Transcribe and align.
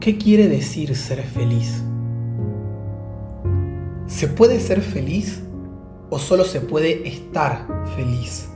¿Qué 0.00 0.16
quiere 0.16 0.48
decir 0.48 0.96
ser 0.96 1.22
feliz? 1.22 1.82
¿Se 4.06 4.28
puede 4.28 4.58
ser 4.58 4.80
feliz 4.80 5.42
o 6.08 6.18
solo 6.18 6.44
se 6.44 6.62
puede 6.62 7.06
estar 7.06 7.66
feliz? 7.94 8.48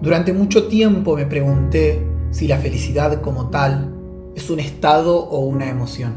Durante 0.00 0.32
mucho 0.32 0.68
tiempo 0.68 1.16
me 1.16 1.26
pregunté 1.26 2.00
si 2.30 2.46
la 2.46 2.58
felicidad 2.58 3.22
como 3.22 3.50
tal 3.50 3.92
es 4.36 4.50
un 4.50 4.60
estado 4.60 5.18
o 5.18 5.40
una 5.40 5.68
emoción. 5.68 6.12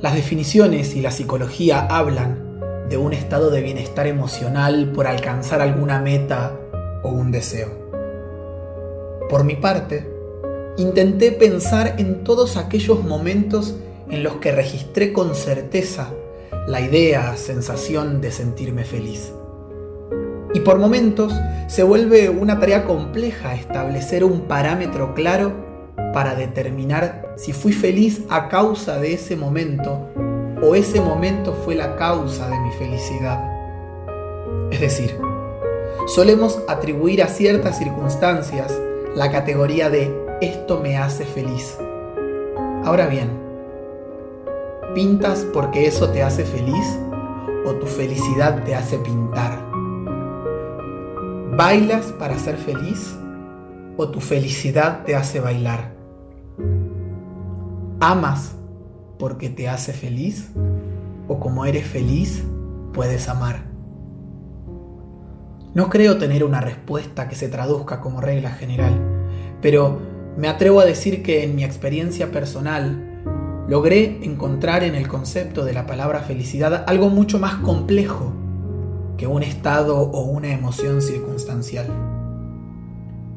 Las 0.00 0.14
definiciones 0.14 0.94
y 0.94 1.00
la 1.00 1.10
psicología 1.10 1.80
hablan 1.80 2.60
de 2.88 2.96
un 2.96 3.12
estado 3.12 3.50
de 3.50 3.62
bienestar 3.62 4.06
emocional 4.06 4.92
por 4.92 5.08
alcanzar 5.08 5.60
alguna 5.60 6.00
meta 6.00 6.56
o 7.02 7.08
un 7.08 7.32
deseo. 7.32 7.90
Por 9.28 9.42
mi 9.42 9.56
parte, 9.56 10.15
intenté 10.78 11.32
pensar 11.32 11.94
en 11.98 12.24
todos 12.24 12.56
aquellos 12.56 13.02
momentos 13.04 13.74
en 14.10 14.22
los 14.22 14.36
que 14.36 14.52
registré 14.52 15.12
con 15.12 15.34
certeza 15.34 16.10
la 16.66 16.80
idea, 16.80 17.36
sensación 17.36 18.20
de 18.20 18.32
sentirme 18.32 18.84
feliz. 18.84 19.32
Y 20.54 20.60
por 20.60 20.78
momentos 20.78 21.32
se 21.68 21.82
vuelve 21.82 22.28
una 22.30 22.58
tarea 22.58 22.84
compleja 22.84 23.54
establecer 23.54 24.24
un 24.24 24.42
parámetro 24.42 25.14
claro 25.14 25.52
para 26.12 26.34
determinar 26.34 27.34
si 27.36 27.52
fui 27.52 27.72
feliz 27.72 28.22
a 28.28 28.48
causa 28.48 28.98
de 28.98 29.14
ese 29.14 29.36
momento 29.36 30.08
o 30.62 30.74
ese 30.74 31.00
momento 31.00 31.54
fue 31.64 31.74
la 31.74 31.96
causa 31.96 32.48
de 32.48 32.58
mi 32.58 32.72
felicidad. 32.72 33.38
Es 34.70 34.80
decir, 34.80 35.16
solemos 36.06 36.60
atribuir 36.68 37.22
a 37.22 37.28
ciertas 37.28 37.78
circunstancias 37.78 38.72
la 39.14 39.30
categoría 39.30 39.90
de 39.90 40.25
esto 40.40 40.80
me 40.80 40.96
hace 40.98 41.24
feliz. 41.24 41.78
Ahora 42.84 43.06
bien, 43.06 43.30
¿pintas 44.94 45.46
porque 45.52 45.86
eso 45.86 46.10
te 46.10 46.22
hace 46.22 46.44
feliz 46.44 46.98
o 47.64 47.74
tu 47.74 47.86
felicidad 47.86 48.62
te 48.64 48.74
hace 48.74 48.98
pintar? 48.98 49.58
¿Bailas 51.56 52.12
para 52.12 52.38
ser 52.38 52.56
feliz 52.56 53.16
o 53.96 54.10
tu 54.10 54.20
felicidad 54.20 55.04
te 55.04 55.16
hace 55.16 55.40
bailar? 55.40 55.94
¿Amas 58.00 58.54
porque 59.18 59.48
te 59.48 59.68
hace 59.68 59.94
feliz 59.94 60.50
o 61.28 61.40
como 61.40 61.64
eres 61.64 61.86
feliz 61.86 62.44
puedes 62.92 63.28
amar? 63.30 63.64
No 65.72 65.88
creo 65.88 66.18
tener 66.18 66.44
una 66.44 66.60
respuesta 66.60 67.26
que 67.28 67.36
se 67.36 67.48
traduzca 67.48 68.00
como 68.00 68.20
regla 68.20 68.50
general, 68.50 68.98
pero 69.60 70.15
me 70.36 70.48
atrevo 70.48 70.80
a 70.80 70.84
decir 70.84 71.22
que 71.22 71.44
en 71.44 71.56
mi 71.56 71.64
experiencia 71.64 72.30
personal 72.30 73.22
logré 73.68 74.18
encontrar 74.22 74.84
en 74.84 74.94
el 74.94 75.08
concepto 75.08 75.64
de 75.64 75.72
la 75.72 75.86
palabra 75.86 76.20
felicidad 76.20 76.84
algo 76.86 77.08
mucho 77.08 77.38
más 77.38 77.56
complejo 77.56 78.32
que 79.16 79.26
un 79.26 79.42
estado 79.42 79.98
o 79.98 80.22
una 80.24 80.52
emoción 80.52 81.00
circunstancial. 81.00 81.86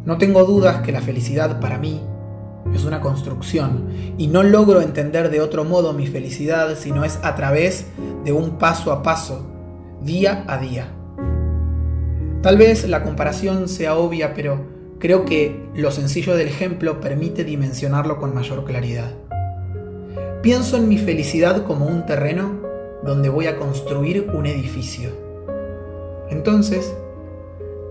No 0.05 0.17
tengo 0.17 0.43
dudas 0.43 0.81
que 0.81 0.91
la 0.91 1.01
felicidad 1.01 1.59
para 1.59 1.77
mí 1.77 2.01
es 2.73 2.83
una 2.83 2.99
construcción 2.99 3.87
y 4.17 4.27
no 4.27 4.43
logro 4.43 4.81
entender 4.81 5.31
de 5.31 5.41
otro 5.41 5.63
modo 5.63 5.93
mi 5.93 6.05
felicidad 6.05 6.75
si 6.75 6.91
no 6.91 7.05
es 7.05 7.19
a 7.23 7.35
través 7.35 7.85
de 8.25 8.33
un 8.33 8.57
paso 8.57 8.91
a 8.91 9.01
paso, 9.01 9.47
día 10.01 10.43
a 10.47 10.57
día. 10.57 10.89
Tal 12.41 12.57
vez 12.57 12.87
la 12.87 13.03
comparación 13.03 13.67
sea 13.67 13.95
obvia, 13.95 14.33
pero 14.33 14.78
Creo 14.99 15.23
que 15.23 15.69
lo 15.73 15.91
sencillo 15.91 16.35
del 16.35 16.49
ejemplo 16.49 16.99
permite 16.99 17.45
dimensionarlo 17.45 18.19
con 18.19 18.35
mayor 18.35 18.65
claridad. 18.65 19.11
Pienso 20.41 20.75
en 20.75 20.89
mi 20.89 20.97
felicidad 20.97 21.65
como 21.65 21.85
un 21.85 22.05
terreno 22.05 22.59
donde 23.03 23.29
voy 23.29 23.47
a 23.47 23.57
construir 23.57 24.29
un 24.33 24.45
edificio. 24.45 25.11
Entonces, 26.29 26.93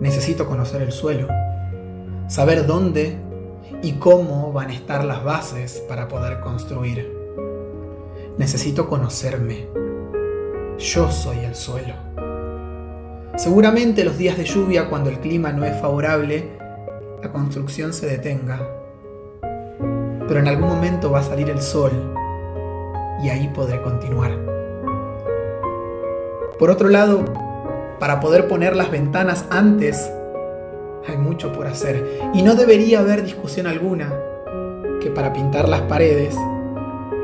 necesito 0.01 0.47
conocer 0.47 0.83
el 0.83 0.93
suelo, 0.93 1.29
saber 2.29 2.67
dónde 2.67 3.17
y 3.83 3.93
cómo 3.93 4.53
van 4.53 4.69
a 4.69 4.75
estar 4.75 5.03
las 5.03 5.25
bases 5.25 5.83
para 5.89 6.09
poder 6.09 6.41
construir. 6.41 7.11
Necesito 8.37 8.87
conocerme. 8.87 9.67
Yo 10.79 11.11
soy 11.11 11.39
el 11.39 11.55
suelo. 11.55 11.95
Seguramente 13.37 14.05
los 14.05 14.19
días 14.19 14.37
de 14.37 14.45
lluvia, 14.45 14.91
cuando 14.91 15.09
el 15.09 15.21
clima 15.21 15.53
no 15.53 15.65
es 15.65 15.81
favorable, 15.81 16.68
la 17.23 17.33
construcción 17.33 17.93
se 17.93 18.07
detenga. 18.07 18.61
Pero 20.27 20.41
en 20.41 20.49
algún 20.49 20.69
momento 20.69 21.11
va 21.11 21.21
a 21.21 21.23
salir 21.23 21.51
el 21.51 21.61
sol 21.61 21.91
y 23.23 23.29
ahí 23.29 23.49
podré 23.55 23.81
continuar. 23.83 24.33
Por 26.59 26.71
otro 26.71 26.89
lado, 26.89 27.25
para 27.99 28.21
poder 28.21 28.47
poner 28.49 28.77
las 28.77 28.91
ventanas 28.91 29.47
antes, 29.51 30.11
hay 31.07 31.17
mucho 31.17 31.53
por 31.53 31.67
hacer 31.67 32.21
y 32.35 32.43
no 32.43 32.55
debería 32.55 33.01
haber 33.01 33.25
discusión 33.25 33.67
alguna 33.67 34.13
que 35.01 35.11
para 35.11 35.33
pintar 35.33 35.69
las 35.69 35.83
paredes, 35.83 36.37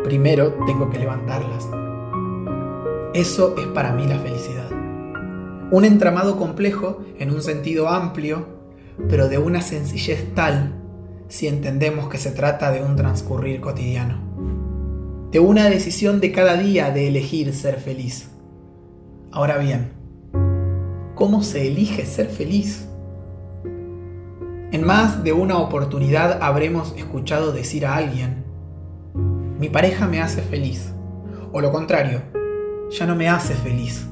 primero 0.02 0.54
tengo 0.66 0.90
que 0.90 0.98
levantarlas. 0.98 1.68
Eso 3.12 3.54
es 3.58 3.66
para 3.68 3.92
mí 3.92 4.06
la 4.06 4.18
felicidad. 4.18 4.70
Un 5.70 5.84
entramado 5.84 6.36
complejo 6.36 7.02
en 7.18 7.30
un 7.30 7.42
sentido 7.42 7.88
amplio 7.88 8.53
pero 9.08 9.28
de 9.28 9.38
una 9.38 9.60
sencillez 9.60 10.34
tal 10.34 10.74
si 11.28 11.48
entendemos 11.48 12.08
que 12.08 12.18
se 12.18 12.30
trata 12.30 12.70
de 12.70 12.82
un 12.82 12.96
transcurrir 12.96 13.60
cotidiano, 13.60 14.18
de 15.30 15.40
una 15.40 15.64
decisión 15.64 16.20
de 16.20 16.32
cada 16.32 16.56
día 16.56 16.90
de 16.90 17.08
elegir 17.08 17.52
ser 17.54 17.80
feliz. 17.80 18.30
Ahora 19.32 19.58
bien, 19.58 19.92
¿cómo 21.14 21.42
se 21.42 21.66
elige 21.66 22.06
ser 22.06 22.28
feliz? 22.28 22.88
En 24.70 24.84
más 24.84 25.24
de 25.24 25.32
una 25.32 25.58
oportunidad 25.58 26.42
habremos 26.42 26.94
escuchado 26.96 27.52
decir 27.52 27.86
a 27.86 27.96
alguien, 27.96 28.44
mi 29.58 29.68
pareja 29.68 30.06
me 30.06 30.20
hace 30.20 30.42
feliz, 30.42 30.92
o 31.52 31.60
lo 31.60 31.72
contrario, 31.72 32.22
ya 32.90 33.06
no 33.06 33.16
me 33.16 33.28
hace 33.28 33.54
feliz. 33.54 34.06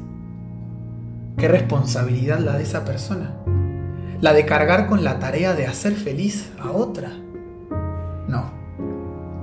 ¿Qué 1.37 1.49
responsabilidad 1.49 2.39
la 2.39 2.57
de 2.57 2.63
esa 2.63 2.85
persona? 2.85 3.35
La 4.23 4.33
de 4.33 4.47
cargar 4.47 4.87
con 4.87 5.03
la 5.03 5.19
tarea 5.19 5.53
de 5.53 5.67
hacer 5.67 5.95
feliz 5.95 6.53
a 6.61 6.71
otra. 6.71 7.11
No, 8.29 8.53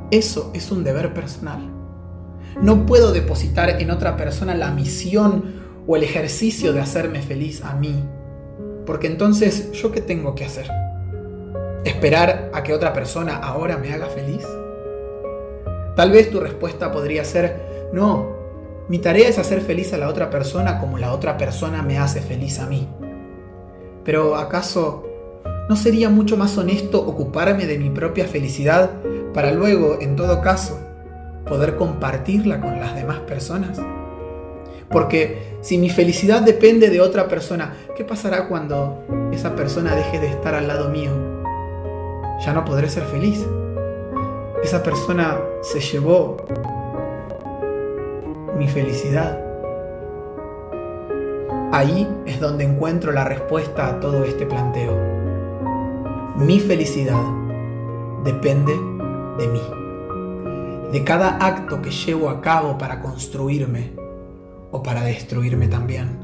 eso 0.09 0.51
es 0.56 0.72
un 0.72 0.85
deber 0.85 1.13
personal. 1.13 1.69
No 2.62 2.85
puedo 2.85 3.12
depositar 3.12 3.81
en 3.81 3.91
otra 3.91 4.16
persona 4.16 4.56
la 4.56 4.72
misión 4.72 5.59
o 5.85 5.97
el 5.97 6.03
ejercicio 6.03 6.72
de 6.72 6.79
hacerme 6.79 7.22
feliz 7.22 7.62
a 7.62 7.75
mí, 7.75 8.06
porque 8.85 9.07
entonces 9.07 9.69
yo 9.73 9.91
qué 9.91 10.00
tengo 10.00 10.34
que 10.34 10.45
hacer? 10.45 10.72
¿Esperar 11.84 12.50
a 12.53 12.63
que 12.63 12.73
otra 12.73 12.94
persona 12.94 13.35
ahora 13.35 13.78
me 13.78 13.91
haga 13.91 14.07
feliz? 14.07 14.47
Tal 15.97 16.11
vez 16.11 16.31
tu 16.31 16.40
respuesta 16.40 16.90
podría 16.90 17.25
ser, 17.25 17.90
no, 17.91 18.29
mi 18.88 19.00
tarea 19.00 19.28
es 19.28 19.40
hacer 19.40 19.59
feliz 19.59 19.91
a 19.91 19.97
la 19.97 20.07
otra 20.07 20.29
persona 20.29 20.79
como 20.79 20.97
la 20.97 21.11
otra 21.11 21.38
persona 21.38 21.81
me 21.81 21.97
hace 21.97 22.22
feliz 22.22 22.59
a 22.59 22.66
mí. 22.66 22.88
Pero 24.03 24.35
¿acaso 24.35 25.05
no 25.69 25.75
sería 25.75 26.09
mucho 26.09 26.37
más 26.37 26.57
honesto 26.57 26.99
ocuparme 26.99 27.65
de 27.65 27.77
mi 27.77 27.89
propia 27.89 28.25
felicidad 28.25 28.91
para 29.33 29.51
luego, 29.51 29.97
en 30.01 30.15
todo 30.15 30.41
caso, 30.41 30.79
poder 31.46 31.75
compartirla 31.75 32.59
con 32.59 32.79
las 32.79 32.96
demás 32.96 33.19
personas? 33.19 33.79
Porque 34.90 35.57
si 35.61 35.78
mi 35.78 35.90
felicidad 35.90 36.41
depende 36.41 36.90
de 36.90 37.01
otra 37.01 37.28
persona, 37.28 37.73
¿qué 37.96 38.03
pasará 38.03 38.47
cuando 38.47 39.03
esa 39.31 39.55
persona 39.55 39.96
deje 39.96 40.19
de 40.19 40.28
estar 40.28 40.55
al 40.55 40.67
lado 40.67 40.90
mío? 40.90 41.11
Ya 42.43 42.53
no 42.53 42.66
podré 42.66 42.90
ser 42.90 43.03
feliz. 43.03 43.45
Esa 44.63 44.81
persona 44.81 45.37
se 45.61 45.79
llevó 45.79 46.37
mi 48.57 48.67
felicidad. 48.67 49.48
Ahí 51.71 52.07
es 52.25 52.39
donde 52.39 52.63
encuentro 52.63 53.11
la 53.11 53.25
respuesta 53.25 53.89
a 53.89 53.99
todo 53.99 54.23
este 54.23 54.47
planteo. 54.47 54.97
Mi 56.35 56.59
felicidad 56.59 57.21
depende 58.23 58.73
de 59.37 59.47
mí, 59.47 59.61
de 60.91 61.03
cada 61.03 61.37
acto 61.45 61.79
que 61.79 61.91
llevo 61.91 62.29
a 62.29 62.41
cabo 62.41 62.79
para 62.79 62.99
construirme 62.99 63.91
o 64.71 64.81
para 64.81 65.03
destruirme 65.03 65.67
también. 65.67 66.17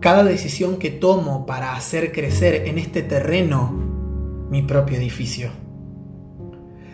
Cada 0.00 0.24
decisión 0.24 0.78
que 0.78 0.92
tomo 0.92 1.44
para 1.44 1.74
hacer 1.74 2.10
crecer 2.10 2.68
en 2.68 2.78
este 2.78 3.02
terreno 3.02 3.70
mi 4.48 4.62
propio 4.62 4.96
edificio. 4.96 5.50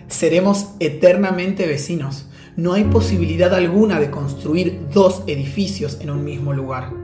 Seremos 0.08 0.74
eternamente 0.80 1.68
vecinos. 1.68 2.28
No 2.56 2.72
hay 2.72 2.82
posibilidad 2.82 3.54
alguna 3.54 4.00
de 4.00 4.10
construir 4.10 4.88
dos 4.92 5.22
edificios 5.28 6.00
en 6.00 6.10
un 6.10 6.24
mismo 6.24 6.52
lugar. 6.52 7.03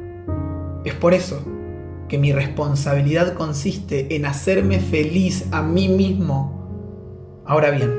Es 0.85 0.94
por 0.94 1.15
eso 1.15 1.43
que 2.09 2.19
mi 2.19 2.32
responsabilidad 2.32 3.35
consiste 3.35 4.17
en 4.17 4.27
hacerme 4.27 4.81
feliz 4.81 5.47
a 5.53 5.62
mí 5.62 5.88
mismo. 5.88 7.43
Ahora 7.47 7.71
bien, 7.71 7.91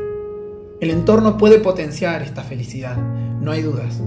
El 0.82 0.90
entorno 0.90 1.38
puede 1.38 1.60
potenciar 1.60 2.24
esta 2.24 2.42
felicidad, 2.42 2.98
no 2.98 3.52
hay 3.52 3.62
dudas, 3.62 4.02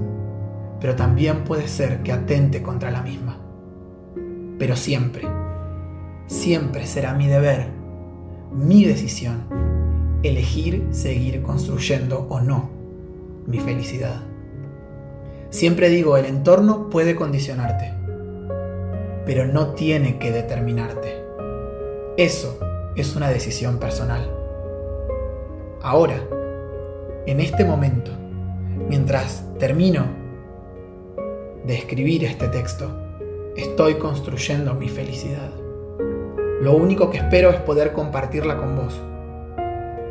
pero 0.81 0.97
también 0.97 1.45
puede 1.45 1.69
ser 1.69 2.03
que 2.03 2.11
atente 2.11 2.65
contra 2.65 2.91
la 2.91 3.01
misma. 3.01 3.39
Pero 4.59 4.75
siempre, 4.75 5.23
siempre 6.27 6.85
será 6.89 7.15
mi 7.15 7.29
deber, 7.29 7.69
mi 8.53 8.85
decisión, 8.85 9.45
elegir 10.25 10.89
seguir 10.91 11.43
construyendo 11.43 12.27
o 12.29 12.41
no 12.41 12.71
mi 13.47 13.61
felicidad. 13.61 14.23
Siempre 15.51 15.91
digo, 15.91 16.17
el 16.17 16.25
entorno 16.25 16.91
puede 16.91 17.15
condicionarte, 17.15 17.93
pero 19.27 19.47
no 19.47 19.75
tiene 19.75 20.19
que 20.19 20.31
determinarte. 20.31 21.25
Eso 22.17 22.59
es 22.97 23.17
una 23.17 23.29
decisión 23.29 23.79
personal. 23.79 24.31
Ahora, 25.83 26.17
en 27.27 27.41
este 27.41 27.65
momento, 27.65 28.11
mientras 28.89 29.45
termino 29.59 30.05
de 31.65 31.75
escribir 31.75 32.25
este 32.25 32.49
texto, 32.49 32.91
estoy 33.57 33.95
construyendo 33.95 34.75
mi 34.75 34.89
felicidad. 34.89 35.51
Lo 36.61 36.77
único 36.77 37.11
que 37.11 37.19
espero 37.19 37.51
es 37.51 37.57
poder 37.57 37.93
compartirla 37.93 38.57
con 38.57 38.77
vos. 38.77 39.01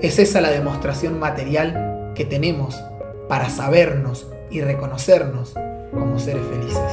Es 0.01 0.19
esa 0.19 0.42
la 0.42 0.50
demostración 0.50 1.19
material 1.19 2.12
que 2.16 2.25
tenemos 2.25 2.80
para 3.27 3.50
sabernos 3.50 4.27
y 4.51 4.62
reconocernos 4.62 5.54
como 5.92 6.19
seres 6.19 6.45
felices. 6.45 6.92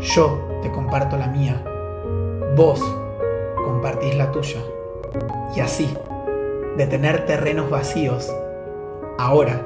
Yo 0.00 0.53
te 0.64 0.72
comparto 0.72 1.18
la 1.18 1.26
mía, 1.26 1.62
vos 2.56 2.82
compartís 3.66 4.16
la 4.16 4.32
tuya. 4.32 4.60
Y 5.54 5.60
así, 5.60 5.86
de 6.78 6.86
tener 6.86 7.26
terrenos 7.26 7.68
vacíos, 7.68 8.34
ahora 9.18 9.60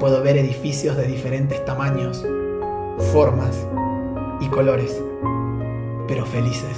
puedo 0.00 0.20
ver 0.20 0.36
edificios 0.36 0.96
de 0.96 1.04
diferentes 1.04 1.64
tamaños, 1.64 2.26
formas 3.12 3.64
y 4.40 4.48
colores, 4.48 5.00
pero 6.08 6.26
felices. 6.26 6.76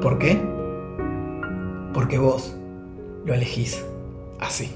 ¿Por 0.00 0.18
qué? 0.18 0.40
Porque 1.92 2.18
vos 2.18 2.56
lo 3.24 3.34
elegís 3.34 3.84
así. 4.38 4.72